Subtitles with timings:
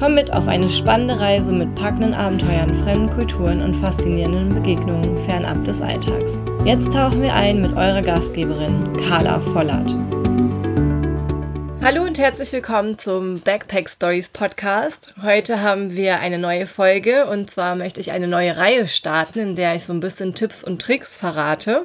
[0.00, 5.62] Komm mit auf eine spannende Reise mit packenden Abenteuern, fremden Kulturen und faszinierenden Begegnungen fernab
[5.64, 6.40] des Alltags.
[6.64, 9.94] Jetzt tauchen wir ein mit eurer Gastgeberin Carla Vollert.
[11.82, 15.12] Hallo und herzlich willkommen zum Backpack Stories Podcast.
[15.20, 19.54] Heute haben wir eine neue Folge und zwar möchte ich eine neue Reihe starten, in
[19.54, 21.84] der ich so ein bisschen Tipps und Tricks verrate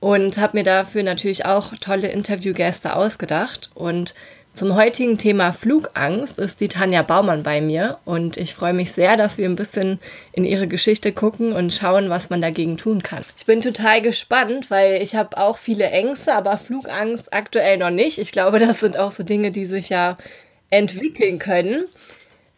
[0.00, 4.12] und habe mir dafür natürlich auch tolle Interviewgäste ausgedacht und
[4.54, 9.16] zum heutigen Thema Flugangst ist die Tanja Baumann bei mir und ich freue mich sehr,
[9.16, 9.98] dass wir ein bisschen
[10.32, 13.24] in ihre Geschichte gucken und schauen, was man dagegen tun kann.
[13.36, 18.18] Ich bin total gespannt, weil ich habe auch viele Ängste, aber Flugangst aktuell noch nicht.
[18.18, 20.16] Ich glaube, das sind auch so Dinge, die sich ja
[20.70, 21.86] entwickeln können.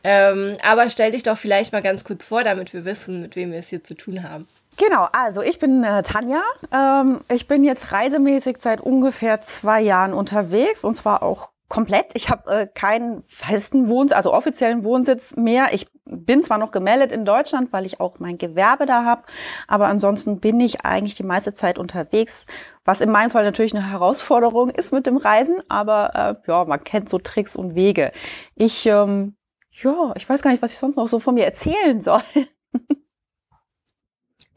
[0.05, 3.53] Ähm, aber stell dich doch vielleicht mal ganz kurz vor, damit wir wissen, mit wem
[3.53, 4.47] wir es hier zu tun haben.
[4.77, 6.43] Genau, also ich bin äh, Tanja.
[6.71, 12.07] Ähm, ich bin jetzt reisemäßig seit ungefähr zwei Jahren unterwegs und zwar auch komplett.
[12.15, 15.69] Ich habe äh, keinen festen Wohnsitz, also offiziellen Wohnsitz mehr.
[15.73, 19.25] Ich bin zwar noch gemeldet in Deutschland, weil ich auch mein Gewerbe da habe,
[19.67, 22.47] aber ansonsten bin ich eigentlich die meiste Zeit unterwegs,
[22.85, 26.85] was in meinem Fall natürlich eine Herausforderung ist mit dem Reisen, aber äh, ja, man
[26.85, 28.13] kennt so Tricks und Wege.
[28.55, 29.37] Ich ähm,
[29.83, 32.23] ja, ich weiß gar nicht, was ich sonst noch so von mir erzählen soll.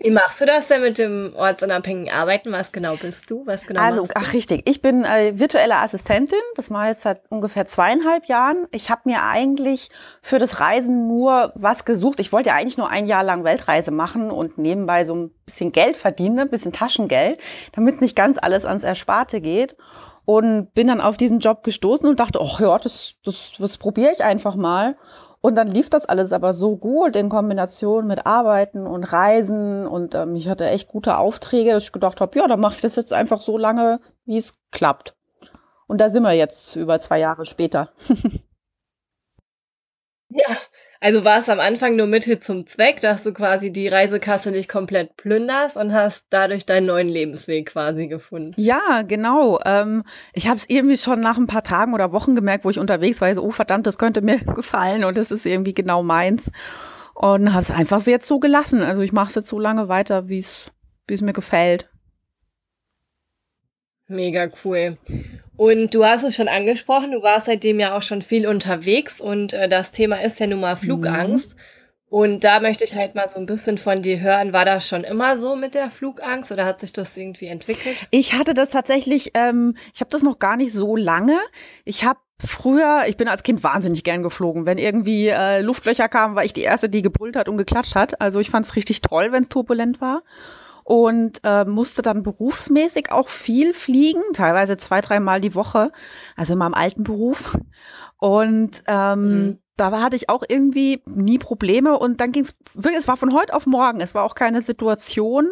[0.02, 2.54] Wie machst du das denn mit dem ortsunabhängigen Arbeiten?
[2.54, 3.46] Was genau bist du?
[3.46, 6.40] Was genau also, ach richtig, ich bin äh, virtuelle Assistentin.
[6.56, 8.66] Das mache ich jetzt seit ungefähr zweieinhalb Jahren.
[8.72, 9.90] Ich habe mir eigentlich
[10.22, 12.22] für das Reisen nur was gesucht.
[12.22, 15.74] Ich wollte ja eigentlich nur ein Jahr lang Weltreise machen und nebenbei so ein bisschen
[15.74, 17.38] Geld verdienen, ein bisschen Taschengeld,
[17.74, 19.76] damit nicht ganz alles ans Ersparte geht.
[20.24, 24.12] Und bin dann auf diesen Job gestoßen und dachte, ach ja, das, das, das probiere
[24.14, 24.96] ich einfach mal.
[25.42, 30.14] Und dann lief das alles aber so gut in Kombination mit Arbeiten und Reisen und
[30.14, 32.98] ähm, ich hatte echt gute Aufträge, dass ich gedacht habe, ja, dann mache ich das
[32.98, 35.16] jetzt einfach so lange, wie es klappt.
[35.88, 37.94] Und da sind wir jetzt über zwei Jahre später.
[40.30, 40.58] ja,
[41.02, 44.68] also war es am Anfang nur Mittel zum Zweck, dass du quasi die Reisekasse nicht
[44.68, 48.54] komplett plünderst und hast dadurch deinen neuen Lebensweg quasi gefunden.
[48.58, 49.60] Ja, genau.
[49.66, 52.80] Ähm, ich habe es irgendwie schon nach ein paar Tagen oder Wochen gemerkt, wo ich
[52.80, 56.52] unterwegs war, so, oh verdammt, das könnte mir gefallen und das ist irgendwie genau meins.
[57.14, 58.82] Und habe es einfach so jetzt so gelassen.
[58.82, 60.72] Also ich mache es jetzt so lange weiter, wie es
[61.22, 61.90] mir gefällt.
[64.08, 64.98] Mega cool.
[65.60, 69.52] Und du hast es schon angesprochen, du warst seitdem ja auch schon viel unterwegs und
[69.52, 71.54] äh, das Thema ist ja nun mal Flugangst.
[71.54, 71.62] Mhm.
[72.08, 74.54] Und da möchte ich halt mal so ein bisschen von dir hören.
[74.54, 77.98] War das schon immer so mit der Flugangst oder hat sich das irgendwie entwickelt?
[78.10, 81.38] Ich hatte das tatsächlich, ähm, ich habe das noch gar nicht so lange.
[81.84, 84.66] Ich habe früher, ich bin als Kind wahnsinnig gern geflogen.
[84.66, 88.22] Wenn irgendwie äh, Luftlöcher kamen, war ich die Erste, die gebrüllt hat und geklatscht hat.
[88.22, 90.24] Also ich fand es richtig toll, wenn es turbulent war
[90.90, 95.92] und äh, musste dann berufsmäßig auch viel fliegen, teilweise zwei, dreimal die Woche,
[96.36, 97.56] also in meinem alten Beruf.
[98.18, 99.58] Und ähm, mhm.
[99.78, 103.36] da hatte ich auch irgendwie nie Probleme und dann ging es wirklich, es war von
[103.36, 104.02] heute auf morgen.
[104.02, 105.46] Es war auch keine Situation,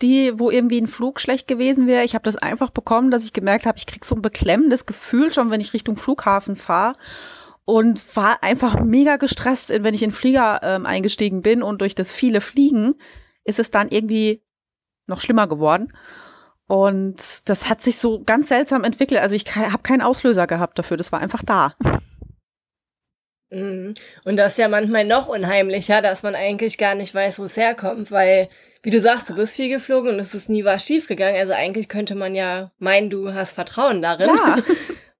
[0.00, 2.04] die, wo irgendwie ein Flug schlecht gewesen wäre.
[2.04, 5.30] Ich habe das einfach bekommen, dass ich gemerkt habe, ich krieg so ein beklemmendes Gefühl
[5.30, 6.94] schon, wenn ich Richtung Flughafen fahre
[7.66, 11.94] und war einfach mega gestresst, wenn ich in den Flieger ähm, eingestiegen bin und durch
[11.94, 12.94] das viele Fliegen
[13.44, 14.42] ist es dann irgendwie
[15.08, 15.92] noch schlimmer geworden.
[16.66, 19.20] Und das hat sich so ganz seltsam entwickelt.
[19.20, 20.96] Also ich habe keinen Auslöser gehabt dafür.
[20.98, 21.74] Das war einfach da.
[23.50, 23.94] Mhm.
[24.24, 27.56] Und das ist ja manchmal noch unheimlicher, dass man eigentlich gar nicht weiß, wo es
[27.56, 28.50] herkommt, weil,
[28.82, 31.40] wie du sagst, du bist viel geflogen und es ist nie was schiefgegangen.
[31.40, 34.28] Also eigentlich könnte man ja meinen, du hast Vertrauen darin.
[34.28, 34.56] Ja.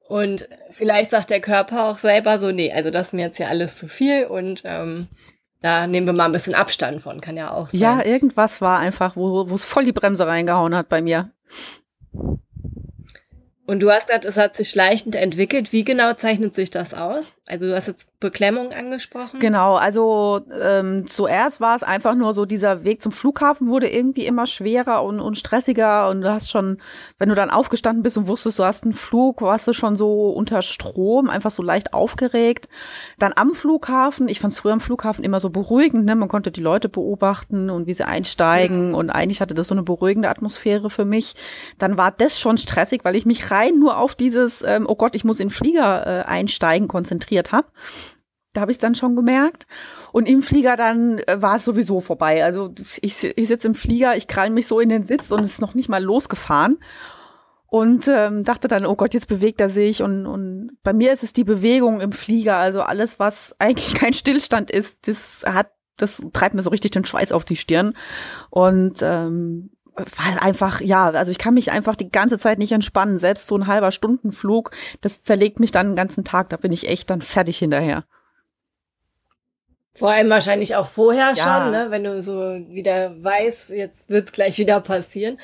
[0.09, 3.49] Und vielleicht sagt der Körper auch selber so, nee, also das ist mir jetzt ja
[3.49, 5.09] alles zu viel und ähm,
[5.61, 7.81] da nehmen wir mal ein bisschen Abstand von, kann ja auch sein.
[7.81, 11.31] Ja, irgendwas war einfach, wo es voll die Bremse reingehauen hat bei mir.
[13.69, 15.73] Und du hast gesagt, es hat sich schleichend entwickelt.
[15.73, 17.35] Wie genau zeichnet sich das aus?
[17.45, 19.41] Also du hast jetzt Beklemmung angesprochen.
[19.41, 24.27] Genau, also ähm, zuerst war es einfach nur so, dieser Weg zum Flughafen wurde irgendwie
[24.27, 26.79] immer schwerer und, und stressiger und du hast schon,
[27.19, 30.31] wenn du dann aufgestanden bist und wusstest, du hast einen Flug, warst du schon so
[30.31, 32.69] unter Strom, einfach so leicht aufgeregt.
[33.19, 36.17] Dann am Flughafen, ich fand es früher am Flughafen immer so beruhigend, ne?
[36.17, 38.97] man konnte die Leute beobachten und wie sie einsteigen ja.
[38.97, 41.35] und eigentlich hatte das so eine beruhigende Atmosphäre für mich.
[41.79, 45.15] Dann war das schon stressig, weil ich mich rein nur auf dieses, ähm, oh Gott,
[45.15, 47.69] ich muss in den Flieger äh, einsteigen, konzentriert habe.
[48.53, 49.67] da habe ich dann schon gemerkt.
[50.13, 52.45] Und im Flieger dann äh, war es sowieso vorbei.
[52.45, 55.53] Also ich, ich sitze im Flieger, ich krall mich so in den Sitz und es
[55.53, 56.79] ist noch nicht mal losgefahren.
[57.71, 60.03] Und ähm, dachte dann, oh Gott, jetzt bewegt er sich.
[60.03, 62.57] Und, und bei mir ist es die Bewegung im Flieger.
[62.57, 67.05] Also alles, was eigentlich kein Stillstand ist, das hat, das treibt mir so richtig den
[67.05, 67.95] Schweiß auf die Stirn.
[68.49, 73.19] Und ähm, weil einfach, ja, also ich kann mich einfach die ganze Zeit nicht entspannen.
[73.19, 76.51] Selbst so ein halber Stundenflug, das zerlegt mich dann den ganzen Tag.
[76.51, 78.05] Da bin ich echt dann fertig hinterher.
[79.95, 81.37] Vor allem wahrscheinlich auch vorher ja.
[81.37, 81.87] schon, ne?
[81.91, 82.33] wenn du so
[82.69, 85.39] wieder weißt, jetzt wird es gleich wieder passieren.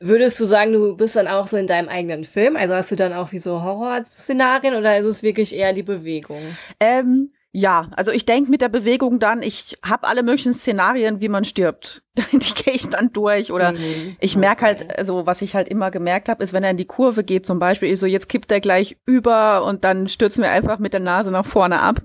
[0.00, 2.54] Würdest du sagen, du bist dann auch so in deinem eigenen Film?
[2.54, 6.56] Also hast du dann auch wie so Horrorszenarien oder ist es wirklich eher die Bewegung?
[6.78, 11.28] Ähm, ja, also ich denke mit der Bewegung dann, ich habe alle möglichen Szenarien, wie
[11.28, 12.02] man stirbt.
[12.32, 13.52] die gehe ich dann durch.
[13.52, 14.16] Oder mhm.
[14.20, 14.88] ich merke halt, okay.
[14.90, 17.46] halt, also was ich halt immer gemerkt habe, ist, wenn er in die Kurve geht,
[17.46, 20.92] zum Beispiel, ich so, jetzt kippt er gleich über und dann stürzen wir einfach mit
[20.92, 22.02] der Nase nach vorne ab.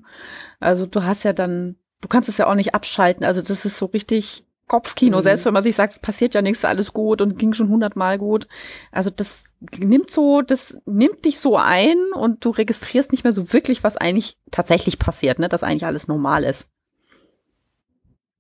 [0.61, 3.25] Also du hast ja dann, du kannst es ja auch nicht abschalten.
[3.25, 5.23] Also das ist so richtig Kopfkino, mhm.
[5.23, 8.17] selbst wenn man sich sagt, es passiert ja nichts, alles gut und ging schon hundertmal
[8.17, 8.47] gut.
[8.91, 9.43] Also das
[9.77, 13.97] nimmt so, das nimmt dich so ein und du registrierst nicht mehr so wirklich, was
[13.97, 16.65] eigentlich tatsächlich passiert, ne, dass eigentlich alles normal ist.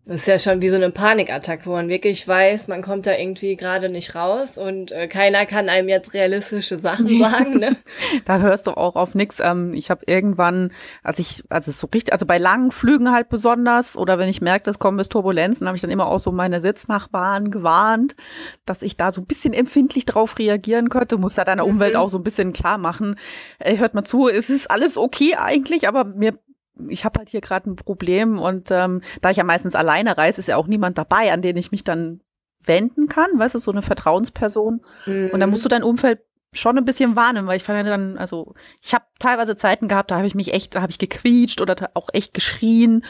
[0.05, 3.15] Das ist ja schon wie so eine Panikattacke, wo man wirklich weiß, man kommt da
[3.15, 7.57] irgendwie gerade nicht raus und äh, keiner kann einem jetzt realistische Sachen sagen.
[7.57, 7.77] Ne?
[8.25, 9.39] da hörst du auch auf nichts.
[9.39, 10.73] Ähm, ich habe irgendwann,
[11.03, 14.69] als ich, also so richtig, also bei langen Flügen halt besonders oder wenn ich merke,
[14.69, 18.17] es kommen bis Turbulenzen, habe ich dann immer auch so meine Sitznachbarn gewarnt,
[18.65, 21.17] dass ich da so ein bisschen empfindlich drauf reagieren könnte.
[21.17, 21.75] Muss ja deiner mhm.
[21.75, 23.15] Umwelt auch so ein bisschen klar machen.
[23.57, 26.37] Ey, hört mal zu, es ist alles okay eigentlich, aber mir
[26.87, 30.39] ich habe halt hier gerade ein Problem und ähm, da ich ja meistens alleine reise,
[30.39, 32.21] ist ja auch niemand dabei, an den ich mich dann
[32.65, 34.81] wenden kann, weißt du, so eine Vertrauensperson.
[35.05, 35.29] Mhm.
[35.31, 36.19] Und dann musst du dein Umfeld
[36.53, 40.17] schon ein bisschen warnen, weil ich fand dann, also ich habe teilweise Zeiten gehabt, da
[40.17, 43.03] habe ich mich echt, da habe ich gequietscht oder auch echt geschrien.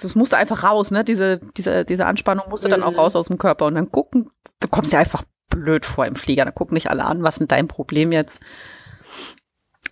[0.00, 1.04] Das musste einfach raus, ne?
[1.04, 2.72] Diese, diese, diese Anspannung musste mhm.
[2.72, 2.98] dann auch mhm.
[2.98, 4.30] raus aus dem Körper und dann gucken,
[4.60, 6.44] du kommst ja einfach blöd vor im Flieger.
[6.44, 8.40] Dann gucken nicht alle an, was ist denn dein Problem jetzt?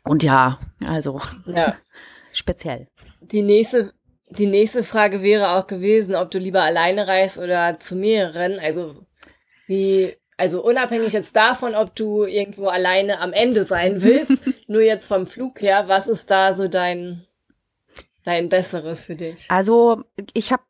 [0.05, 1.75] Und ja, also ja.
[2.37, 2.89] speziell.
[3.21, 3.93] Die nächste,
[4.31, 8.59] die nächste Frage wäre auch gewesen, ob du lieber alleine reist oder zu mehreren.
[8.59, 9.07] Also
[9.67, 15.07] wie, also unabhängig jetzt davon, ob du irgendwo alleine am Ende sein willst, nur jetzt
[15.07, 17.27] vom Flug her, was ist da so dein,
[18.25, 19.47] dein Besseres für dich?
[19.51, 20.05] Also
[20.35, 20.63] ich habe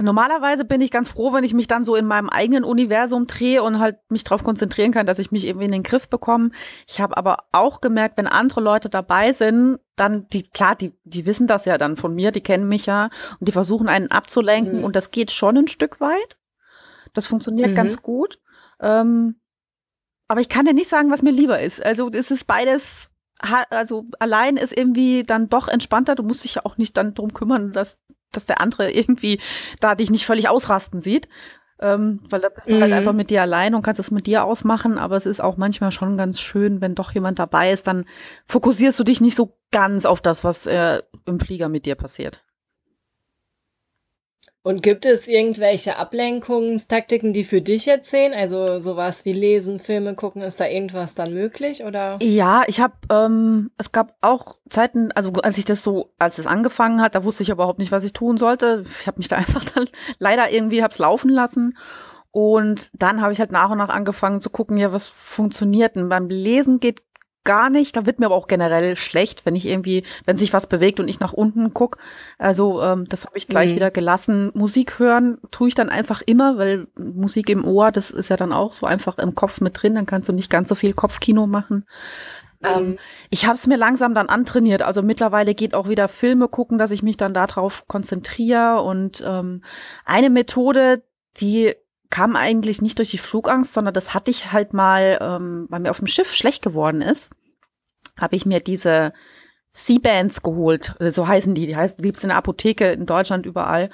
[0.00, 3.62] Normalerweise bin ich ganz froh, wenn ich mich dann so in meinem eigenen Universum drehe
[3.62, 6.50] und halt mich darauf konzentrieren kann, dass ich mich irgendwie in den Griff bekomme.
[6.86, 11.24] Ich habe aber auch gemerkt, wenn andere Leute dabei sind, dann die klar, die die
[11.24, 13.08] wissen das ja dann von mir, die kennen mich ja
[13.40, 14.84] und die versuchen einen abzulenken mhm.
[14.84, 16.36] und das geht schon ein Stück weit.
[17.14, 17.76] Das funktioniert mhm.
[17.76, 18.38] ganz gut.
[18.80, 19.36] Ähm,
[20.28, 21.82] aber ich kann dir nicht sagen, was mir lieber ist.
[21.82, 26.14] Also es ist beides also allein ist irgendwie dann doch entspannter.
[26.14, 27.98] Du musst dich ja auch nicht dann drum kümmern, dass
[28.36, 29.40] dass der andere irgendwie
[29.80, 31.28] da dich nicht völlig ausrasten sieht.
[31.78, 32.82] Ähm, weil da bist du halt mhm.
[32.84, 35.58] halt einfach mit dir allein und kannst es mit dir ausmachen, aber es ist auch
[35.58, 38.06] manchmal schon ganz schön, wenn doch jemand dabei ist, dann
[38.46, 42.42] fokussierst du dich nicht so ganz auf das, was äh, im Flieger mit dir passiert.
[44.66, 48.34] Und gibt es irgendwelche Ablenkungstaktiken, die für dich jetzt sehen?
[48.34, 52.18] Also sowas wie Lesen, Filme gucken, ist da irgendwas dann möglich oder?
[52.20, 56.48] Ja, ich habe, ähm, es gab auch Zeiten, also als ich das so, als es
[56.48, 58.84] angefangen hat, da wusste ich überhaupt nicht, was ich tun sollte.
[59.00, 59.86] Ich habe mich da einfach dann
[60.18, 61.78] leider irgendwie hab's laufen lassen.
[62.32, 66.08] Und dann habe ich halt nach und nach angefangen zu gucken, ja, was funktioniert denn?
[66.08, 67.02] Beim Lesen geht
[67.46, 67.96] gar nicht.
[67.96, 71.08] Da wird mir aber auch generell schlecht, wenn ich irgendwie, wenn sich was bewegt und
[71.08, 71.96] ich nach unten guck.
[72.36, 73.76] Also ähm, das habe ich gleich mhm.
[73.76, 74.50] wieder gelassen.
[74.52, 78.52] Musik hören tue ich dann einfach immer, weil Musik im Ohr, das ist ja dann
[78.52, 79.94] auch so einfach im Kopf mit drin.
[79.94, 81.86] Dann kannst du nicht ganz so viel Kopfkino machen.
[82.60, 82.68] Mhm.
[82.68, 82.98] Ähm,
[83.30, 84.82] ich habe es mir langsam dann antrainiert.
[84.82, 88.82] Also mittlerweile geht auch wieder Filme gucken, dass ich mich dann darauf konzentriere.
[88.82, 89.62] Und ähm,
[90.04, 91.02] eine Methode,
[91.38, 91.74] die
[92.10, 95.90] kam eigentlich nicht durch die Flugangst, sondern das hatte ich halt mal, ähm, weil mir
[95.90, 97.30] auf dem Schiff schlecht geworden ist,
[98.18, 99.12] habe ich mir diese
[99.72, 100.94] C-Bands geholt.
[101.00, 101.66] Äh, so heißen die.
[101.66, 103.90] Die heißt, gibt's in der Apotheke in Deutschland überall.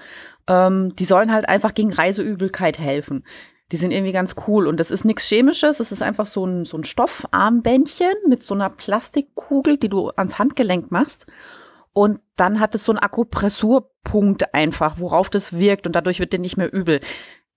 [0.47, 3.25] Ähm, die sollen halt einfach gegen Reiseübelkeit helfen.
[3.73, 5.81] Die sind irgendwie ganz cool und das ist nichts Chemisches.
[5.81, 10.39] Es ist einfach so ein, so ein Stoffarmbändchen mit so einer Plastikkugel, die du ans
[10.39, 11.27] Handgelenk machst.
[11.95, 16.39] Und dann hat es so einen Akupressurpunkt einfach, worauf das wirkt und dadurch wird dir
[16.39, 17.01] nicht mehr übel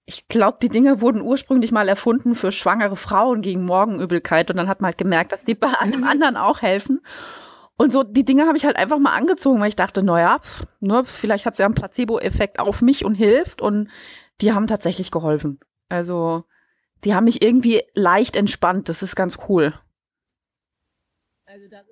[0.05, 4.67] ich glaube, die Dinge wurden ursprünglich mal erfunden für schwangere Frauen gegen Morgenübelkeit und dann
[4.67, 6.07] hat man halt gemerkt, dass die bei einem mhm.
[6.07, 7.01] anderen auch helfen.
[7.77, 10.39] Und so, die Dinge habe ich halt einfach mal angezogen, weil ich dachte, naja,
[10.79, 13.61] ne, vielleicht hat es ja einen Placebo-Effekt auf mich und hilft.
[13.61, 13.89] Und
[14.39, 15.59] die haben tatsächlich geholfen.
[15.89, 16.45] Also,
[17.03, 18.87] die haben mich irgendwie leicht entspannt.
[18.87, 19.73] Das ist ganz cool.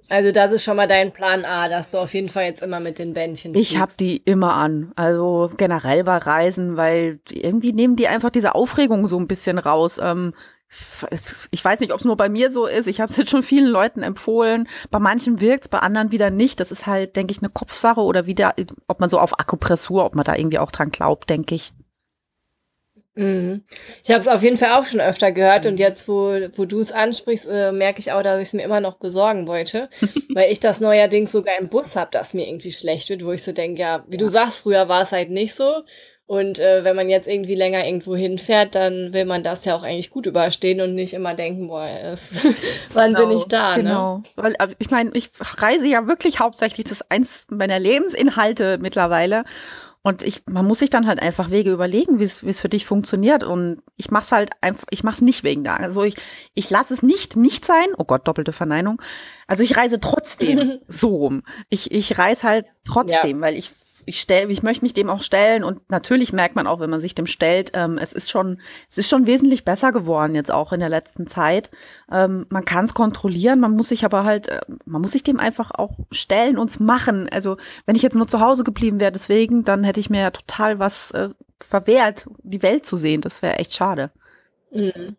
[0.09, 2.79] Also das ist schon mal dein Plan A, dass du auf jeden Fall jetzt immer
[2.79, 4.91] mit den Bändchen Ich habe die immer an.
[4.95, 9.99] Also generell bei Reisen, weil irgendwie nehmen die einfach diese Aufregung so ein bisschen raus.
[10.01, 10.33] Ähm,
[11.51, 12.87] ich weiß nicht, ob es nur bei mir so ist.
[12.87, 14.67] Ich habe es jetzt schon vielen Leuten empfohlen.
[14.89, 16.59] Bei manchen wirkt es, bei anderen wieder nicht.
[16.59, 18.55] Das ist halt, denke ich, eine Kopfsache oder wieder,
[18.87, 21.73] ob man so auf Akupressur, ob man da irgendwie auch dran glaubt, denke ich.
[23.15, 23.63] Mhm.
[24.03, 26.79] Ich habe es auf jeden Fall auch schon öfter gehört und jetzt, wo, wo du
[26.79, 29.89] es ansprichst, äh, merke ich auch, dass ich es mir immer noch besorgen wollte,
[30.33, 33.43] weil ich das neuerdings sogar im Bus habe, dass mir irgendwie schlecht wird, wo ich
[33.43, 34.19] so denke, ja, wie ja.
[34.19, 35.83] du sagst, früher war es halt nicht so
[36.25, 39.83] und äh, wenn man jetzt irgendwie länger irgendwo hinfährt, dann will man das ja auch
[39.83, 42.43] eigentlich gut überstehen und nicht immer denken, boah, es,
[42.93, 43.75] wann genau, bin ich da?
[43.75, 43.83] Ne?
[43.83, 44.17] Genau.
[44.17, 44.23] Ne?
[44.35, 49.43] Weil ich meine, ich reise ja wirklich hauptsächlich das ist eins meiner Lebensinhalte mittlerweile.
[50.05, 53.41] Und ich, man muss sich dann halt einfach Wege überlegen, wie es für dich funktioniert.
[53.41, 55.77] Und ich mach's halt einfach, ich mach's nicht wegen da.
[55.77, 56.15] Also ich,
[56.53, 57.85] ich lasse es nicht nicht sein.
[57.97, 59.01] Oh Gott, doppelte Verneinung.
[59.47, 61.43] Also ich reise trotzdem so rum.
[61.69, 63.41] Ich, ich reise halt trotzdem, ja.
[63.41, 63.71] weil ich
[64.05, 66.99] ich stelle, ich möchte mich dem auch stellen und natürlich merkt man auch, wenn man
[66.99, 70.73] sich dem stellt, ähm, es ist schon, es ist schon wesentlich besser geworden jetzt auch
[70.73, 71.69] in der letzten Zeit.
[72.11, 75.39] Ähm, man kann es kontrollieren, man muss sich aber halt, äh, man muss sich dem
[75.39, 77.29] einfach auch stellen und machen.
[77.29, 80.31] Also wenn ich jetzt nur zu Hause geblieben wäre, deswegen, dann hätte ich mir ja
[80.31, 81.29] total was äh,
[81.59, 83.21] verwehrt, die Welt zu sehen.
[83.21, 84.11] Das wäre echt schade.
[84.71, 85.17] Mhm.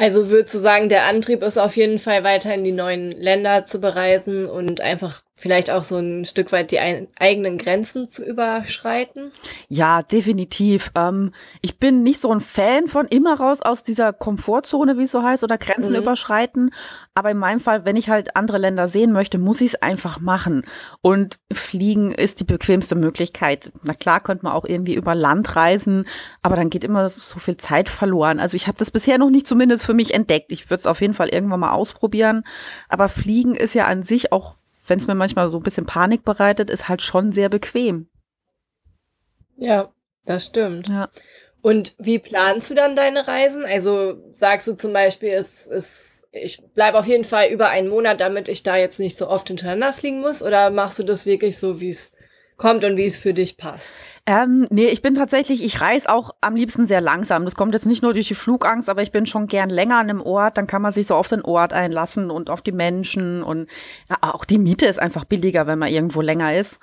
[0.00, 3.66] Also würdest du sagen, der Antrieb ist auf jeden Fall weiter in die neuen Länder
[3.66, 8.22] zu bereisen und einfach vielleicht auch so ein Stück weit die ein, eigenen Grenzen zu
[8.22, 9.32] überschreiten?
[9.68, 10.92] Ja, definitiv.
[10.94, 11.32] Ähm,
[11.62, 15.22] ich bin nicht so ein Fan von immer raus aus dieser Komfortzone, wie es so
[15.22, 16.02] heißt, oder Grenzen mhm.
[16.02, 16.74] überschreiten.
[17.14, 20.20] Aber in meinem Fall, wenn ich halt andere Länder sehen möchte, muss ich es einfach
[20.20, 20.64] machen.
[21.00, 23.72] Und fliegen ist die bequemste Möglichkeit.
[23.82, 26.06] Na klar, könnte man auch irgendwie über Land reisen,
[26.42, 28.40] aber dann geht immer so viel Zeit verloren.
[28.40, 30.52] Also ich habe das bisher noch nicht zumindest für mich entdeckt.
[30.52, 32.44] Ich würde es auf jeden Fall irgendwann mal ausprobieren.
[32.90, 34.59] Aber Fliegen ist ja an sich auch
[34.90, 38.08] wenn es mir manchmal so ein bisschen Panik bereitet, ist halt schon sehr bequem.
[39.56, 39.92] Ja,
[40.26, 40.88] das stimmt.
[40.88, 41.08] Ja.
[41.62, 43.64] Und wie planst du dann deine Reisen?
[43.64, 48.20] Also sagst du zum Beispiel, es, es, ich bleibe auf jeden Fall über einen Monat,
[48.20, 50.42] damit ich da jetzt nicht so oft hintereinander fliegen muss?
[50.42, 52.12] Oder machst du das wirklich so, wie es
[52.60, 53.88] kommt und wie es für dich passt?
[54.26, 57.44] Ähm, nee, ich bin tatsächlich, ich reise auch am liebsten sehr langsam.
[57.44, 60.10] Das kommt jetzt nicht nur durch die Flugangst, aber ich bin schon gern länger an
[60.10, 60.58] einem Ort.
[60.58, 63.42] Dann kann man sich so auf den Ort einlassen und auf die Menschen.
[63.42, 63.68] Und
[64.08, 66.78] ja, auch die Miete ist einfach billiger, wenn man irgendwo länger ist.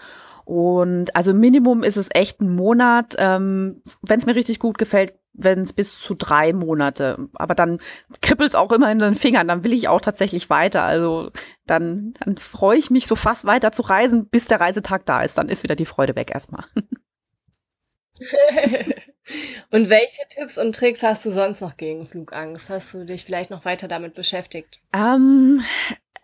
[0.45, 3.15] Und also Minimum ist es echt ein Monat.
[3.19, 7.29] Ähm, wenn es mir richtig gut gefällt, wenn es bis zu drei Monate.
[7.33, 7.79] Aber dann
[8.21, 9.47] kribbelt es auch immer in den Fingern.
[9.47, 10.83] Dann will ich auch tatsächlich weiter.
[10.83, 11.31] Also
[11.65, 15.37] dann, dann freue ich mich so fast weiter zu reisen, bis der Reisetag da ist.
[15.37, 16.65] Dann ist wieder die Freude weg erstmal.
[19.71, 22.69] und welche Tipps und Tricks hast du sonst noch gegen Flugangst?
[22.69, 24.81] Hast du dich vielleicht noch weiter damit beschäftigt?
[24.91, 25.63] Ähm,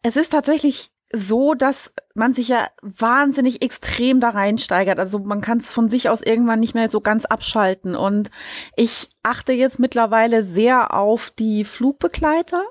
[0.01, 5.00] es ist tatsächlich so, dass man sich ja wahnsinnig extrem da reinsteigert.
[5.00, 7.96] Also man kann es von sich aus irgendwann nicht mehr so ganz abschalten.
[7.96, 8.32] Und
[8.75, 12.63] ich achte jetzt mittlerweile sehr auf die Flugbegleiter.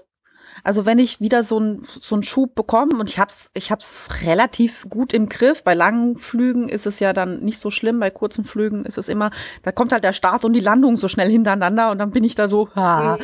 [0.65, 4.11] Also wenn ich wieder so einen so einen Schub bekomme und ich hab's ich hab's
[4.23, 5.65] relativ gut im Griff.
[5.65, 8.01] Bei langen Flügen ist es ja dann nicht so schlimm.
[8.01, 9.31] Bei kurzen Flügen ist es immer,
[9.63, 12.35] da kommt halt der Start und die Landung so schnell hintereinander und dann bin ich
[12.35, 12.69] da so.
[12.75, 13.19] Ha.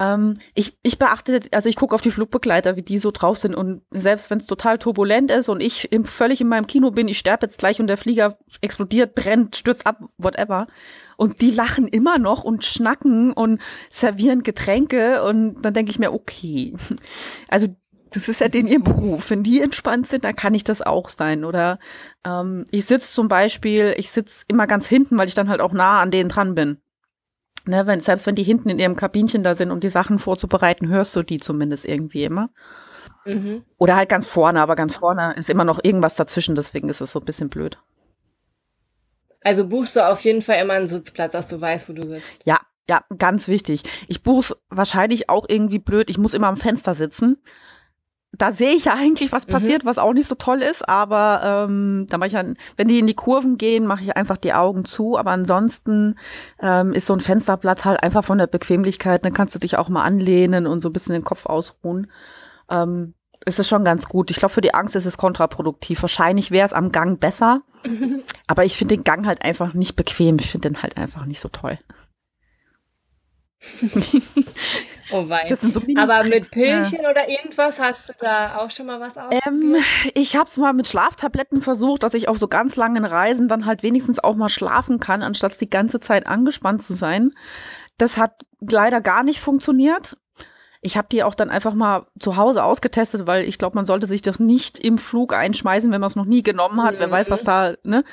[0.00, 3.54] Ähm, ich ich beachte, also ich gucke auf die Flugbegleiter, wie die so drauf sind
[3.54, 7.08] und selbst wenn es total turbulent ist und ich im, völlig in meinem Kino bin,
[7.08, 10.68] ich sterbe jetzt gleich und der Flieger explodiert, brennt, stürzt ab, whatever
[11.16, 16.12] und die lachen immer noch und schnacken und servieren Getränke und dann denke ich mir,
[16.12, 16.74] okay,
[17.48, 17.68] also
[18.10, 19.30] das ist ja den ihr Beruf.
[19.30, 21.44] Wenn die entspannt sind, dann kann ich das auch sein.
[21.44, 21.78] Oder
[22.24, 25.72] ähm, ich sitze zum Beispiel, ich sitze immer ganz hinten, weil ich dann halt auch
[25.72, 26.78] nah an denen dran bin.
[27.68, 30.88] Ne, wenn, selbst wenn die hinten in ihrem Kabinchen da sind, um die Sachen vorzubereiten,
[30.88, 32.48] hörst du die zumindest irgendwie immer.
[33.26, 33.62] Mhm.
[33.76, 37.12] Oder halt ganz vorne, aber ganz vorne ist immer noch irgendwas dazwischen, deswegen ist es
[37.12, 37.76] so ein bisschen blöd.
[39.42, 42.40] Also buchst du auf jeden Fall immer einen Sitzplatz, dass du weißt, wo du sitzt.
[42.46, 42.58] Ja,
[42.88, 43.82] ja, ganz wichtig.
[44.06, 46.08] Ich buch's wahrscheinlich auch irgendwie blöd.
[46.08, 47.36] Ich muss immer am Fenster sitzen.
[48.32, 49.52] Da sehe ich ja eigentlich, was mhm.
[49.52, 49.88] passiert, mhm.
[49.88, 53.06] was auch nicht so toll ist, aber ähm, da mache ich dann, wenn die in
[53.06, 55.16] die Kurven gehen, mache ich einfach die Augen zu.
[55.16, 56.16] Aber ansonsten
[56.60, 59.24] ähm, ist so ein Fensterplatz halt einfach von der Bequemlichkeit.
[59.24, 62.10] Dann kannst du dich auch mal anlehnen und so ein bisschen den Kopf ausruhen.
[62.68, 63.14] Ähm,
[63.46, 64.30] ist es schon ganz gut.
[64.30, 66.02] Ich glaube, für die Angst ist es kontraproduktiv.
[66.02, 67.62] Wahrscheinlich wäre es am Gang besser.
[68.46, 70.36] Aber ich finde den Gang halt einfach nicht bequem.
[70.38, 71.78] Ich finde den halt einfach nicht so toll.
[75.10, 75.54] oh wei.
[75.54, 77.10] So Aber mit Pillchen ja.
[77.10, 79.46] oder irgendwas hast du da auch schon mal was ausprobiert?
[79.46, 79.76] Ähm,
[80.14, 83.66] ich habe es mal mit Schlaftabletten versucht, dass ich auf so ganz langen Reisen dann
[83.66, 87.30] halt wenigstens auch mal schlafen kann, anstatt die ganze Zeit angespannt zu sein.
[87.96, 90.16] Das hat leider gar nicht funktioniert.
[90.80, 94.06] ich habe die auch dann einfach mal zu Hause ausgetestet, weil ich glaube, man sollte
[94.06, 96.94] sich das nicht im Flug einschmeißen, wenn man es noch nie genommen hat.
[96.94, 97.00] Mhm.
[97.00, 97.46] Wer weiß, was mhm.
[97.46, 98.04] da, ne?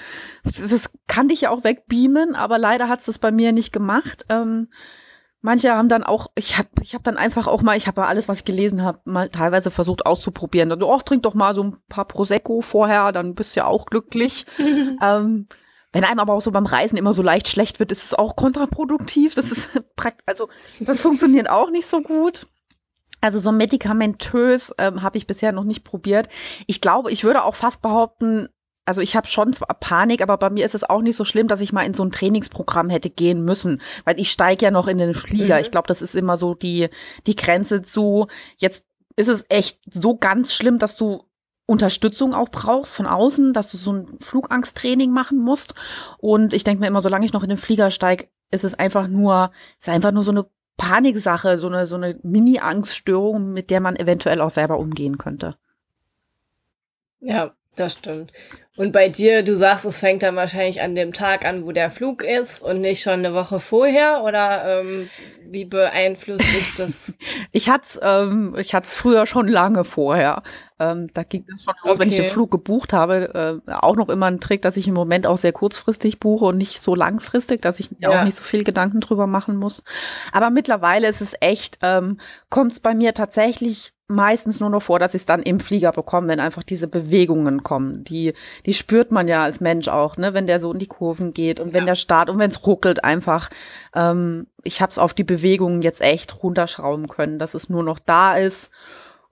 [0.44, 3.72] Das, das kann dich ja auch wegbeamen, aber leider hat es das bei mir nicht
[3.72, 4.26] gemacht.
[4.30, 4.70] Ähm,
[5.46, 8.28] manche haben dann auch, ich habe ich hab dann einfach auch mal, ich habe alles,
[8.28, 10.70] was ich gelesen habe, mal teilweise versucht auszuprobieren.
[10.70, 13.86] Dann, oh, trink doch mal so ein paar Prosecco vorher, dann bist du ja auch
[13.86, 14.46] glücklich.
[14.58, 15.48] ähm,
[15.94, 18.36] wenn einem aber auch so beim Reisen immer so leicht schlecht wird, ist es auch
[18.36, 19.36] kontraproduktiv.
[19.36, 20.50] Das ist praktisch, also
[20.80, 22.48] das funktioniert auch nicht so gut.
[23.22, 26.28] Also so medikamentös ähm, habe ich bisher noch nicht probiert.
[26.68, 28.50] Ich glaube, ich würde auch fast behaupten,
[28.86, 31.48] also ich habe schon zwar Panik, aber bei mir ist es auch nicht so schlimm,
[31.48, 34.88] dass ich mal in so ein Trainingsprogramm hätte gehen müssen, weil ich steige ja noch
[34.88, 35.56] in den Flieger.
[35.56, 35.62] Mhm.
[35.62, 36.90] Ich glaube, das ist immer so die
[37.26, 38.28] die Grenze zu.
[38.58, 38.84] Jetzt
[39.16, 41.24] ist es echt so ganz schlimm, dass du
[41.66, 45.74] Unterstützung auch brauchst von außen, dass du so ein Flugangsttraining machen musst.
[46.20, 49.08] Und ich denke mir immer, solange ich noch in den Flieger steige, ist es einfach
[49.08, 50.46] nur, ist einfach nur so eine
[50.78, 55.58] Paniksache, so eine, so eine Mini-Angststörung, mit der man eventuell auch selber umgehen könnte.
[57.20, 58.32] Ja, das stimmt.
[58.78, 61.90] Und bei dir, du sagst, es fängt dann wahrscheinlich an dem Tag an, wo der
[61.90, 64.24] Flug ist und nicht schon eine Woche vorher?
[64.24, 65.10] Oder ähm,
[65.46, 67.14] wie beeinflusst dich das?
[67.54, 70.44] ich hatte es ähm, ich hat's früher schon lange vorher.
[70.78, 72.00] Ähm, da ging das schon los, okay.
[72.00, 73.62] wenn ich den Flug gebucht habe.
[73.68, 76.58] Äh, auch noch immer ein Trick, dass ich im Moment auch sehr kurzfristig buche und
[76.58, 78.20] nicht so langfristig, dass ich mir ja.
[78.20, 79.84] auch nicht so viel Gedanken drüber machen muss.
[80.34, 85.00] Aber mittlerweile ist es echt, ähm, kommt es bei mir tatsächlich meistens nur noch vor,
[85.00, 88.04] dass ich es dann im Flieger bekomme, wenn einfach diese Bewegungen kommen.
[88.04, 88.34] Die,
[88.66, 91.60] die spürt man ja als Mensch auch, ne, wenn der so in die Kurven geht
[91.60, 91.74] und ja.
[91.74, 93.50] wenn der Start und wenn es ruckelt einfach.
[93.96, 98.00] Ähm, ich habe es auf die Bewegungen jetzt echt runterschrauben können, dass es nur noch
[98.00, 98.72] da ist.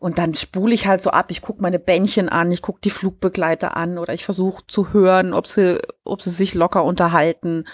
[0.04, 2.90] Und dann spule ich halt so ab, ich gucke meine Bändchen an, ich gucke die
[2.90, 7.66] Flugbegleiter an oder ich versuche zu hören, ob sie, ob sie sich locker unterhalten.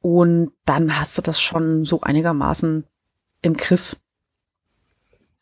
[0.00, 2.86] Und dann hast du das schon so einigermaßen
[3.42, 3.96] im Griff.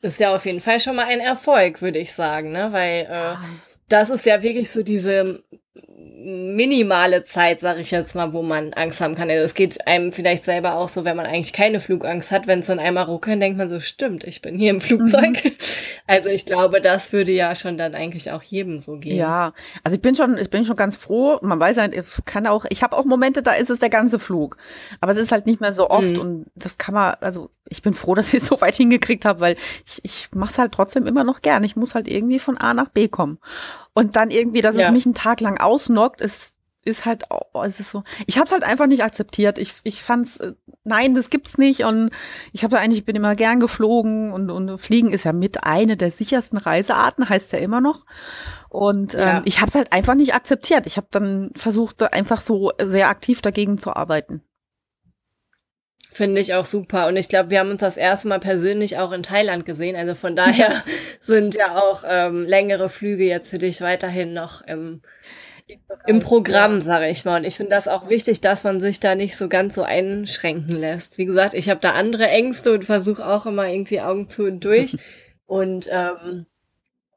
[0.01, 2.73] Das ist ja auf jeden Fall schon mal ein Erfolg, würde ich sagen, ne?
[2.73, 3.35] Weil äh,
[3.91, 5.45] das ist ja wirklich so diese
[6.27, 9.31] minimale Zeit, sage ich jetzt mal, wo man Angst haben kann.
[9.31, 12.59] Also es geht einem vielleicht selber auch so, wenn man eigentlich keine Flugangst hat, wenn
[12.59, 15.45] es dann einmal ruckelt, denkt man so, stimmt, ich bin hier im Flugzeug.
[15.45, 15.53] Mhm.
[16.09, 19.17] Also ich glaube, das würde ja schon dann eigentlich auch jedem so gehen.
[19.17, 21.39] Ja, also ich bin schon, ich bin schon ganz froh.
[21.43, 24.21] Man weiß halt, ich kann auch, ich habe auch Momente, da ist es der ganze
[24.21, 24.57] Flug,
[25.01, 26.21] aber es ist halt nicht mehr so oft mhm.
[26.21, 29.41] und das kann man, also ich bin froh, dass ich es so weit hingekriegt habe,
[29.41, 31.65] weil ich, ich mache es halt trotzdem immer noch gern.
[31.65, 33.39] Ich muss halt irgendwie von A nach B kommen.
[33.97, 34.85] Und dann irgendwie, dass ja.
[34.85, 36.53] es mich einen Tag lang ausnockt, ist,
[36.85, 38.05] ist halt, oh, es ist so.
[38.27, 39.57] Ich habe es halt einfach nicht akzeptiert.
[39.57, 40.53] Ich, ich fand's, äh,
[40.85, 41.83] nein, das gibt's nicht.
[41.85, 42.11] Und
[42.53, 45.97] ich habe eigentlich, ich bin immer gern geflogen und, und Fliegen ist ja mit eine
[45.97, 48.05] der sichersten Reisearten, heißt ja immer noch.
[48.69, 49.43] Und ähm, ja.
[49.47, 50.87] ich habe es halt einfach nicht akzeptiert.
[50.87, 54.43] Ich habe dann versucht, einfach so sehr aktiv dagegen zu arbeiten.
[56.17, 57.09] Finde ich auch super.
[57.09, 59.97] Und ich glaube, wir haben uns das erste Mal persönlich auch in Thailand gesehen.
[59.97, 60.83] Also von daher
[61.21, 65.03] sind ja auch ähm, längere Flüge jetzt für dich weiterhin noch im,
[66.07, 67.37] im Programm, sage ich mal.
[67.37, 70.81] Und ich finde das auch wichtig, dass man sich da nicht so ganz so einschränken
[70.81, 71.19] lässt.
[71.19, 74.65] Wie gesagt, ich habe da andere Ängste und versuche auch immer irgendwie Augen zu und
[74.65, 74.97] durch.
[75.49, 76.47] Und ähm,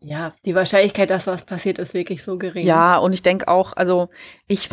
[0.01, 2.63] ja, die Wahrscheinlichkeit, dass was passiert, ist wirklich so gering.
[2.63, 4.09] Ja, und ich denke auch, also
[4.47, 4.69] ich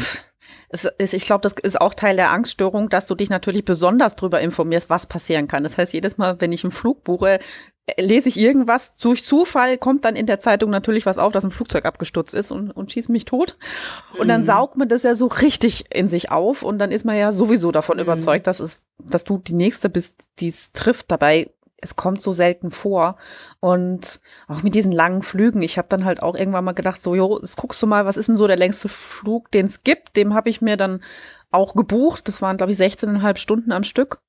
[0.69, 4.41] ist, ich glaube, das ist auch Teil der Angststörung, dass du dich natürlich besonders darüber
[4.41, 5.63] informierst, was passieren kann.
[5.63, 7.39] Das heißt, jedes Mal, wenn ich einen Flug buche,
[7.87, 8.97] äh, lese ich irgendwas.
[8.97, 12.51] Durch Zufall kommt dann in der Zeitung natürlich was auf, dass ein Flugzeug abgestürzt ist
[12.51, 13.57] und, und schießt mich tot.
[14.19, 14.47] Und dann mhm.
[14.47, 17.71] saugt man das ja so richtig in sich auf und dann ist man ja sowieso
[17.71, 18.03] davon mhm.
[18.03, 21.11] überzeugt, dass es, dass du die nächste bist, die es trifft.
[21.11, 23.17] Dabei es kommt so selten vor.
[23.61, 27.15] Und auch mit diesen langen Flügen, ich habe dann halt auch irgendwann mal gedacht, so,
[27.15, 30.17] jo, jetzt guckst du mal, was ist denn so der längste Flug, den es gibt?
[30.17, 31.03] Dem habe ich mir dann
[31.51, 32.29] auch gebucht.
[32.29, 34.21] Das waren, glaube ich, 16,5 Stunden am Stück.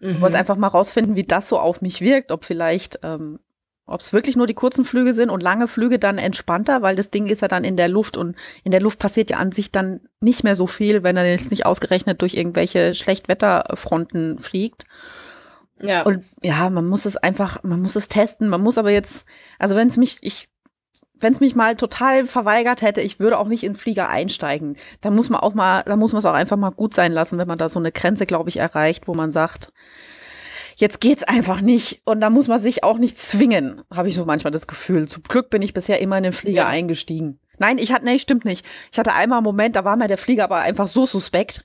[0.00, 0.10] Mhm.
[0.10, 3.38] Ich wollte einfach mal rausfinden, wie das so auf mich wirkt, ob vielleicht, ähm,
[3.86, 7.10] ob es wirklich nur die kurzen Flüge sind und lange Flüge dann entspannter, weil das
[7.10, 8.34] Ding ist ja dann in der Luft und
[8.64, 11.50] in der Luft passiert ja an sich dann nicht mehr so viel, wenn er jetzt
[11.50, 14.86] nicht ausgerechnet durch irgendwelche Schlechtwetterfronten fliegt.
[15.80, 16.02] Ja.
[16.02, 18.48] Und ja, man muss es einfach, man muss es testen.
[18.48, 19.26] Man muss aber jetzt,
[19.58, 20.48] also wenn es mich, ich,
[21.14, 24.76] wenn es mich mal total verweigert hätte, ich würde auch nicht in den Flieger einsteigen.
[25.00, 27.38] Da muss man auch mal, da muss man es auch einfach mal gut sein lassen,
[27.38, 29.72] wenn man da so eine Grenze, glaube ich, erreicht, wo man sagt,
[30.76, 32.02] jetzt geht's einfach nicht.
[32.04, 35.08] Und da muss man sich auch nicht zwingen, habe ich so manchmal das Gefühl.
[35.08, 36.68] Zum Glück bin ich bisher immer in den Flieger ja.
[36.68, 37.40] eingestiegen.
[37.58, 38.66] Nein, ich hatte, nee, stimmt nicht.
[38.92, 41.64] Ich hatte einmal einen Moment, da war mir der Flieger aber einfach so suspekt.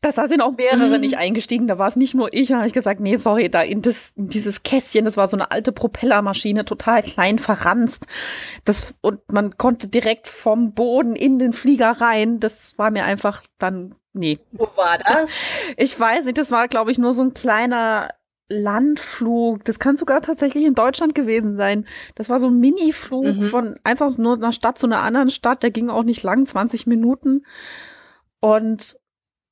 [0.00, 1.00] Da sind auch mehrere mhm.
[1.00, 1.66] nicht eingestiegen.
[1.66, 2.48] Da war es nicht nur ich.
[2.48, 5.36] Da habe ich gesagt, nee, sorry, da in, das, in dieses Kästchen, das war so
[5.36, 8.06] eine alte Propellermaschine, total klein verranzt.
[8.64, 12.40] Das, und man konnte direkt vom Boden in den Flieger rein.
[12.40, 14.38] Das war mir einfach dann, nee.
[14.52, 15.28] Wo war das?
[15.76, 18.08] Ich weiß nicht, das war, glaube ich, nur so ein kleiner
[18.48, 19.64] Landflug.
[19.64, 21.86] Das kann sogar tatsächlich in Deutschland gewesen sein.
[22.14, 23.48] Das war so ein Mini-Flug mhm.
[23.48, 25.62] von einfach nur einer Stadt zu einer anderen Stadt.
[25.62, 27.44] Der ging auch nicht lang, 20 Minuten.
[28.40, 28.98] Und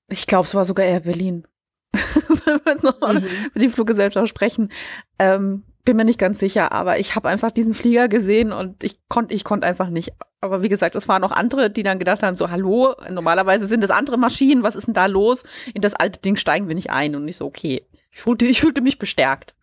[0.08, 1.46] ich glaube, es war sogar eher Berlin.
[1.92, 3.26] Wenn wir jetzt nochmal mhm.
[3.46, 4.70] über die Fluggesellschaft sprechen.
[5.18, 8.98] Ähm, bin mir nicht ganz sicher, aber ich habe einfach diesen Flieger gesehen und ich
[9.08, 10.12] konnte ich konnte einfach nicht.
[10.40, 13.82] Aber wie gesagt, es waren auch andere, die dann gedacht haben, so hallo, normalerweise sind
[13.82, 15.44] das andere Maschinen, was ist denn da los?
[15.74, 17.86] In das alte Ding steigen wir nicht ein und nicht so, okay.
[18.10, 19.54] Ich fühlte, ich fühlte mich bestärkt.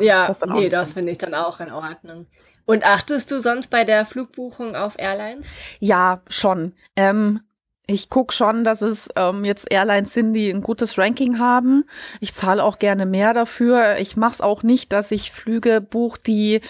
[0.00, 2.26] Ja, das nee, das finde ich dann auch in Ordnung.
[2.64, 5.52] Und achtest du sonst bei der Flugbuchung auf Airlines?
[5.80, 6.74] Ja, schon.
[6.94, 7.40] Ähm,
[7.86, 11.84] ich gucke schon, dass es ähm, jetzt Airlines sind, die ein gutes Ranking haben.
[12.20, 13.96] Ich zahle auch gerne mehr dafür.
[13.98, 16.60] Ich mache es auch nicht, dass ich Flüge buche, die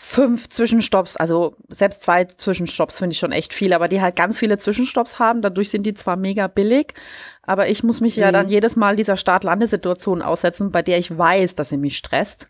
[0.00, 4.38] fünf Zwischenstopps, also selbst zwei Zwischenstopps finde ich schon echt viel, aber die halt ganz
[4.38, 5.42] viele Zwischenstopps haben.
[5.42, 6.94] Dadurch sind die zwar mega billig,
[7.42, 8.22] aber ich muss mich mhm.
[8.22, 12.48] ja dann jedes Mal dieser Start-Landesituation aussetzen, bei der ich weiß, dass sie mich stresst.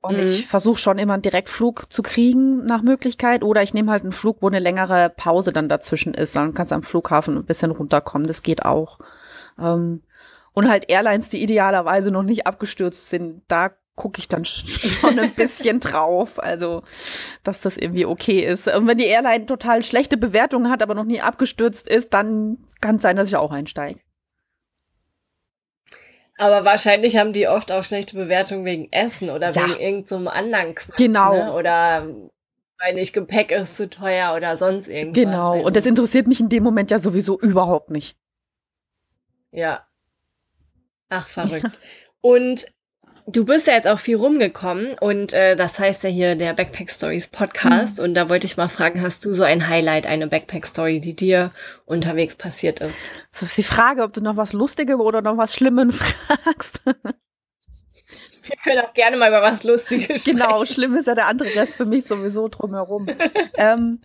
[0.00, 0.22] Und mhm.
[0.22, 3.42] ich versuche schon immer einen Direktflug zu kriegen nach Möglichkeit.
[3.42, 6.36] Oder ich nehme halt einen Flug, wo eine längere Pause dann dazwischen ist.
[6.36, 8.28] Dann kannst du am Flughafen ein bisschen runterkommen.
[8.28, 8.98] Das geht auch.
[9.58, 10.02] Ähm,
[10.52, 15.34] und halt Airlines, die idealerweise noch nicht abgestürzt sind, da gucke ich dann schon ein
[15.34, 16.40] bisschen drauf.
[16.40, 16.84] Also,
[17.42, 18.68] dass das irgendwie okay ist.
[18.68, 22.96] Und wenn die Airline total schlechte Bewertungen hat, aber noch nie abgestürzt ist, dann kann
[22.96, 24.00] es sein, dass ich auch einsteige.
[26.38, 29.68] Aber wahrscheinlich haben die oft auch schlechte Bewertungen wegen Essen oder ja.
[29.68, 30.96] wegen irgendeinem so anderen Quatsch.
[30.96, 31.34] Genau.
[31.34, 31.52] Ne?
[31.52, 32.06] Oder
[32.78, 35.24] weil nicht Gepäck ist zu teuer oder sonst irgendwas.
[35.24, 35.60] Genau.
[35.60, 38.16] Und das interessiert mich in dem Moment ja sowieso überhaupt nicht.
[39.50, 39.86] Ja.
[41.08, 41.64] Ach, verrückt.
[41.64, 41.72] Ja.
[42.20, 42.66] Und
[43.30, 46.90] Du bist ja jetzt auch viel rumgekommen und äh, das heißt ja hier der Backpack
[46.90, 48.04] Stories Podcast mhm.
[48.04, 51.14] und da wollte ich mal fragen, hast du so ein Highlight, eine Backpack Story, die
[51.14, 51.52] dir
[51.84, 52.96] unterwegs passiert ist?
[53.32, 56.80] Das ist die Frage, ob du noch was Lustiges oder noch was Schlimmes fragst.
[56.84, 60.48] Wir können auch gerne mal über was Lustiges genau, sprechen.
[60.48, 63.08] Genau, schlimm ist ja der andere Rest für mich sowieso drumherum.
[63.58, 64.00] ähm,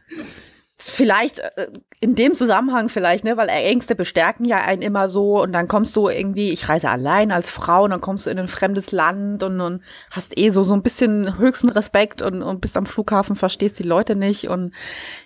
[0.90, 1.68] Vielleicht äh,
[2.00, 5.96] in dem Zusammenhang vielleicht, ne, weil Ängste bestärken ja einen immer so und dann kommst
[5.96, 9.44] du irgendwie, ich reise allein als Frau und dann kommst du in ein fremdes Land
[9.44, 13.36] und, und hast eh so so ein bisschen höchsten Respekt und, und bist am Flughafen,
[13.36, 14.74] verstehst die Leute nicht und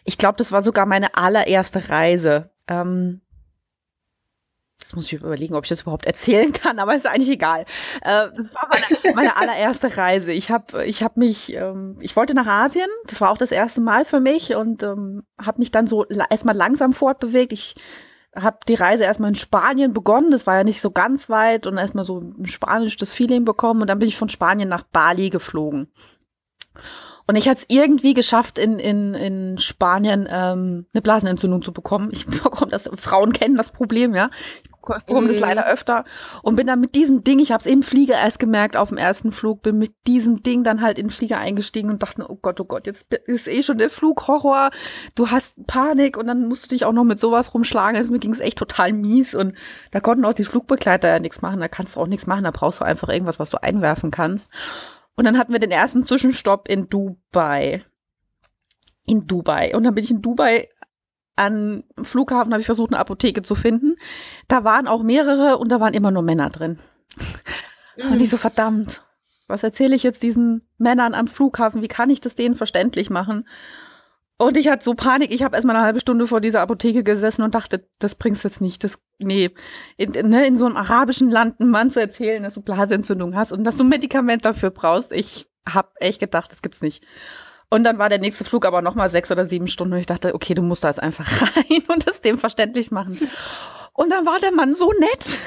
[0.03, 2.51] ich glaube, das war sogar meine allererste Reise.
[2.67, 3.21] Ähm,
[4.87, 7.65] Jetzt muss ich überlegen, ob ich das überhaupt erzählen kann, aber ist eigentlich egal.
[8.03, 10.31] Äh, das war meine, meine allererste Reise.
[10.31, 13.81] Ich habe ich hab mich, ähm, ich wollte nach Asien, das war auch das erste
[13.81, 17.51] Mal für mich und ähm, habe mich dann so erstmal langsam fortbewegt.
[17.51, 17.75] Ich
[18.33, 21.77] habe die Reise erstmal in Spanien begonnen, das war ja nicht so ganz weit und
[21.77, 25.91] erstmal so ein spanisches Feeling bekommen und dann bin ich von Spanien nach Bali geflogen.
[27.27, 32.09] Und ich hatte es irgendwie geschafft, in, in, in Spanien ähm, eine Blasenentzündung zu bekommen.
[32.13, 34.29] Ich bekomme das, Frauen kennen das Problem, ja.
[34.63, 35.27] Ich bekomme mhm.
[35.27, 36.05] das leider öfter
[36.41, 38.97] und bin dann mit diesem Ding, ich habe es im Flieger erst gemerkt auf dem
[38.97, 42.37] ersten Flug, bin mit diesem Ding dann halt in den Flieger eingestiegen und dachte, oh
[42.41, 44.69] Gott, oh Gott, jetzt ist eh schon der Flughorror,
[45.15, 47.97] du hast Panik und dann musst du dich auch noch mit sowas rumschlagen.
[47.97, 49.53] Also mir ging es echt total mies und
[49.91, 52.51] da konnten auch die Flugbegleiter ja nichts machen, da kannst du auch nichts machen, da
[52.51, 54.51] brauchst du einfach irgendwas, was du einwerfen kannst.
[55.15, 57.83] Und dann hatten wir den ersten Zwischenstopp in Dubai.
[59.05, 59.75] In Dubai.
[59.75, 60.69] Und dann bin ich in Dubai
[61.37, 63.95] an Flughafen, habe ich versucht, eine Apotheke zu finden.
[64.47, 66.79] Da waren auch mehrere und da waren immer nur Männer drin.
[67.97, 68.11] Mhm.
[68.11, 69.03] Und ich so, verdammt,
[69.47, 71.81] was erzähle ich jetzt diesen Männern am Flughafen?
[71.81, 73.47] Wie kann ich das denen verständlich machen?
[74.39, 77.41] Und ich hatte so Panik, ich habe erstmal eine halbe Stunde vor dieser Apotheke gesessen
[77.41, 79.49] und dachte, das bringst jetzt nicht, das, nee,
[79.97, 83.51] in, ne, in so einem arabischen Land einen Mann zu erzählen, dass du Blasenentzündung hast
[83.51, 87.03] und dass du ein Medikament dafür brauchst, ich habe echt gedacht, das gibt's nicht.
[87.69, 90.33] Und dann war der nächste Flug aber nochmal sechs oder sieben Stunden und ich dachte,
[90.33, 93.29] okay, du musst da jetzt einfach rein und es dem verständlich machen.
[93.93, 95.37] Und dann war der Mann so nett.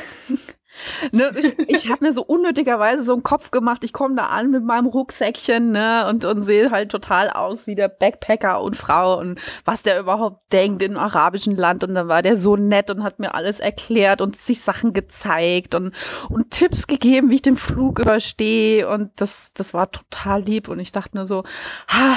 [1.13, 3.83] Ne, ich ich habe mir so unnötigerweise so einen Kopf gemacht.
[3.85, 7.75] Ich komme da an mit meinem Rucksäckchen ne, und, und sehe halt total aus wie
[7.75, 11.85] der Backpacker und Frau und was der überhaupt denkt im arabischen Land.
[11.85, 15.75] Und dann war der so nett und hat mir alles erklärt und sich Sachen gezeigt
[15.75, 15.95] und,
[16.29, 18.89] und Tipps gegeben, wie ich den Flug überstehe.
[18.89, 20.69] Und das, das war total lieb.
[20.69, 21.45] Und ich dachte nur so,
[21.89, 22.17] ha,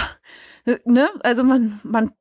[0.86, 2.12] ne, also man, man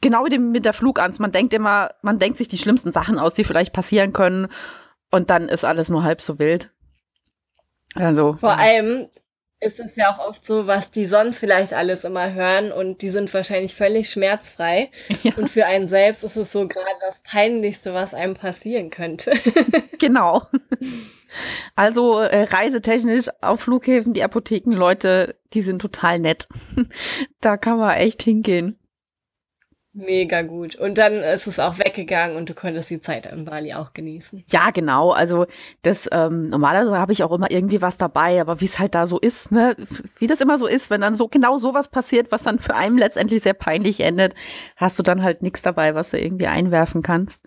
[0.00, 1.20] genau wie mit der Flugangst.
[1.20, 4.48] Man denkt immer, man denkt sich die schlimmsten Sachen aus, die vielleicht passieren können.
[5.10, 6.70] Und dann ist alles nur halb so wild.
[7.94, 8.34] Also.
[8.34, 9.08] Vor allem
[9.60, 13.10] ist es ja auch oft so, was die sonst vielleicht alles immer hören und die
[13.10, 14.90] sind wahrscheinlich völlig schmerzfrei.
[15.22, 15.32] Ja.
[15.36, 19.32] Und für einen selbst ist es so gerade das Peinlichste, was einem passieren könnte.
[19.98, 20.46] genau.
[21.76, 26.48] Also äh, reisetechnisch auf Flughäfen, die Apothekenleute, die sind total nett.
[27.40, 28.78] da kann man echt hingehen.
[29.92, 30.76] Mega gut.
[30.76, 34.44] Und dann ist es auch weggegangen und du konntest die Zeit in Bali auch genießen.
[34.48, 35.10] Ja, genau.
[35.10, 35.46] Also
[35.82, 39.06] das ähm, normalerweise habe ich auch immer irgendwie was dabei, aber wie es halt da
[39.06, 39.76] so ist, ne,
[40.18, 42.98] wie das immer so ist, wenn dann so genau sowas passiert, was dann für einen
[42.98, 44.34] letztendlich sehr peinlich endet,
[44.76, 47.42] hast du dann halt nichts dabei, was du irgendwie einwerfen kannst.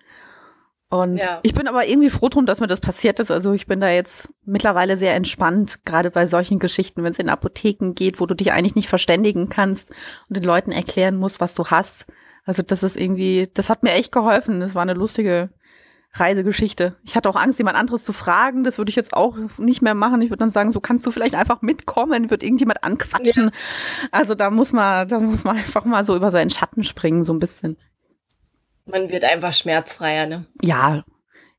[0.90, 1.40] Und ja.
[1.44, 3.32] ich bin aber irgendwie froh drum, dass mir das passiert ist.
[3.32, 7.30] Also ich bin da jetzt mittlerweile sehr entspannt, gerade bei solchen Geschichten, wenn es in
[7.30, 9.90] Apotheken geht, wo du dich eigentlich nicht verständigen kannst
[10.30, 12.06] und den Leuten erklären musst, was du hast.
[12.46, 14.60] Also das ist irgendwie, das hat mir echt geholfen.
[14.60, 15.50] Das war eine lustige
[16.16, 16.96] Reisegeschichte.
[17.04, 18.64] Ich hatte auch Angst, jemand anderes zu fragen.
[18.64, 20.22] Das würde ich jetzt auch nicht mehr machen.
[20.22, 23.46] Ich würde dann sagen, so kannst du vielleicht einfach mitkommen, wird irgendjemand anquatschen.
[23.46, 23.52] Ja.
[24.12, 27.34] Also da muss man, da muss man einfach mal so über seinen Schatten springen, so
[27.34, 27.78] ein bisschen.
[28.86, 30.46] Man wird einfach schmerzfreier, ne?
[30.62, 31.04] Ja,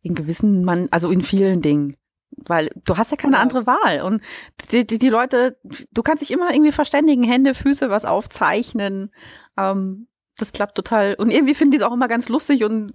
[0.02, 1.96] in gewissen, man, also in vielen Dingen.
[2.36, 3.42] Weil du hast ja keine genau.
[3.42, 4.02] andere Wahl.
[4.02, 4.22] Und
[4.70, 5.56] die, die, die, Leute,
[5.92, 9.10] du kannst dich immer irgendwie verständigen, Hände, Füße, was aufzeichnen.
[9.56, 11.14] Ähm, das klappt total.
[11.14, 12.92] Und irgendwie finden die es auch immer ganz lustig und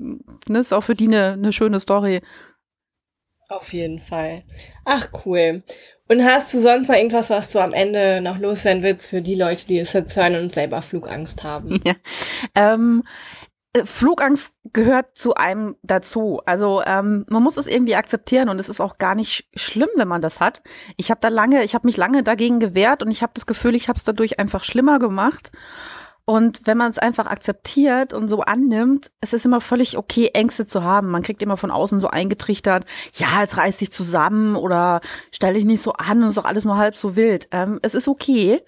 [0.49, 2.21] ne, ist auch für die eine, eine schöne Story.
[3.47, 4.43] Auf jeden Fall.
[4.85, 5.63] Ach, cool.
[6.07, 9.35] Und hast du sonst noch irgendwas, was du am Ende noch loswerden willst für die
[9.35, 11.81] Leute, die es jetzt hören und selber Flugangst haben?
[11.85, 11.93] Ja.
[12.55, 13.03] Ähm,
[13.73, 16.41] äh, Flugangst gehört zu einem dazu.
[16.45, 20.07] Also ähm, man muss es irgendwie akzeptieren und es ist auch gar nicht schlimm, wenn
[20.07, 20.63] man das hat.
[20.97, 23.75] Ich habe da lange, ich habe mich lange dagegen gewehrt und ich habe das Gefühl,
[23.75, 25.51] ich habe es dadurch einfach schlimmer gemacht.
[26.29, 30.67] Und wenn man es einfach akzeptiert und so annimmt, es ist immer völlig okay, Ängste
[30.67, 31.09] zu haben.
[31.09, 35.65] Man kriegt immer von außen so eingetrichtert, ja, jetzt reiß dich zusammen oder stell dich
[35.65, 37.47] nicht so an und ist doch alles nur halb so wild.
[37.49, 38.61] Ähm, es ist okay.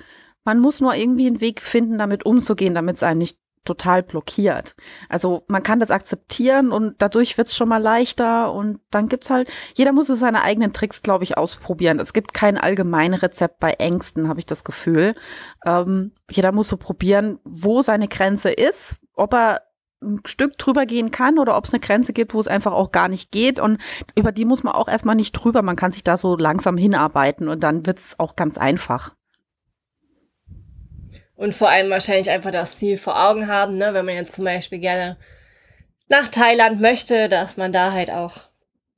[0.44, 4.76] Man muss nur irgendwie einen Weg finden, damit umzugehen, damit es einem nicht total blockiert.
[5.08, 9.30] Also man kann das akzeptieren und dadurch wird es schon mal leichter und dann gibt's
[9.30, 12.00] halt, jeder muss so seine eigenen Tricks, glaube ich, ausprobieren.
[12.00, 15.14] Es gibt kein allgemeines Rezept bei Ängsten, habe ich das Gefühl.
[15.66, 19.62] Ähm, jeder muss so probieren, wo seine Grenze ist, ob er
[20.02, 22.92] ein Stück drüber gehen kann oder ob es eine Grenze gibt, wo es einfach auch
[22.92, 23.60] gar nicht geht.
[23.60, 23.78] Und
[24.16, 25.62] über die muss man auch erstmal nicht drüber.
[25.62, 29.14] Man kann sich da so langsam hinarbeiten und dann wird's auch ganz einfach.
[31.42, 33.96] Und vor allem wahrscheinlich einfach das Ziel vor Augen haben, ne?
[33.96, 35.18] wenn man jetzt zum Beispiel gerne
[36.08, 38.34] nach Thailand möchte, dass man da halt auch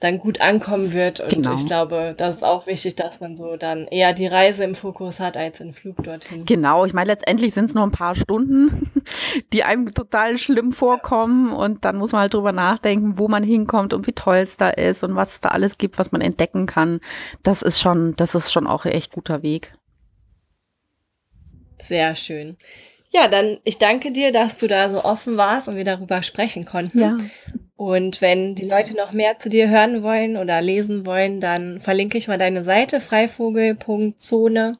[0.01, 1.21] dann gut ankommen wird.
[1.21, 1.53] Und genau.
[1.53, 5.21] ich glaube, das ist auch wichtig, dass man so dann eher die Reise im Fokus
[5.21, 6.43] hat als den Flug dorthin.
[6.43, 8.91] Genau, ich meine, letztendlich sind es nur ein paar Stunden,
[9.53, 11.53] die einem total schlimm vorkommen.
[11.53, 14.67] Und dann muss man halt drüber nachdenken, wo man hinkommt und wie toll es da
[14.67, 16.99] ist und was es da alles gibt, was man entdecken kann.
[17.41, 19.73] Das ist schon, das ist schon auch ein echt guter Weg.
[21.83, 22.57] Sehr schön.
[23.09, 26.65] Ja, dann ich danke dir, dass du da so offen warst und wir darüber sprechen
[26.65, 26.99] konnten.
[26.99, 27.17] Ja.
[27.75, 32.17] Und wenn die Leute noch mehr zu dir hören wollen oder lesen wollen, dann verlinke
[32.17, 34.77] ich mal deine Seite freivogel.zone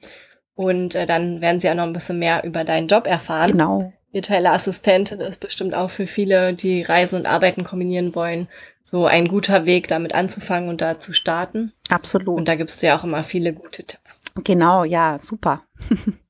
[0.56, 3.52] und äh, dann werden sie auch noch ein bisschen mehr über deinen Job erfahren.
[3.52, 3.94] Genau.
[4.12, 8.48] Virtuelle Assistentin ist bestimmt auch für viele, die Reisen und Arbeiten kombinieren wollen,
[8.84, 11.74] so ein guter Weg, damit anzufangen und da zu starten.
[11.90, 12.38] Absolut.
[12.38, 14.22] Und da gibst du ja auch immer viele gute Tipps.
[14.44, 15.64] Genau, ja, super.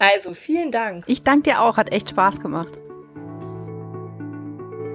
[0.00, 1.04] Also vielen Dank.
[1.06, 2.80] Ich danke dir auch, hat echt Spaß gemacht.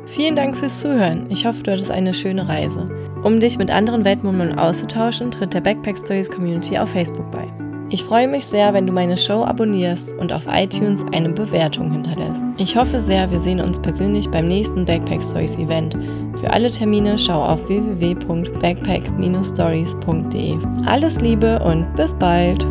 [0.07, 1.27] Vielen Dank fürs Zuhören.
[1.29, 2.85] Ich hoffe, du hattest eine schöne Reise.
[3.23, 7.47] Um dich mit anderen Weltmummern auszutauschen, tritt der Backpack Stories Community auf Facebook bei.
[7.89, 12.43] Ich freue mich sehr, wenn du meine Show abonnierst und auf iTunes eine Bewertung hinterlässt.
[12.57, 15.95] Ich hoffe sehr, wir sehen uns persönlich beim nächsten Backpack Stories Event.
[16.39, 20.57] Für alle Termine schau auf www.backpack-stories.de.
[20.87, 22.65] Alles Liebe und bis bald!